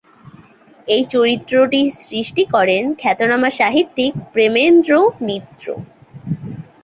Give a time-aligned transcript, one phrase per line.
[0.87, 4.91] এই চরিত্রটি সৃষ্টি করেন খ্যাতনামা সাহিত্যিক প্রেমেন্দ্র
[5.27, 5.65] মিত্র।